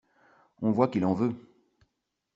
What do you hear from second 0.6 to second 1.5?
On voit qu’il en veut.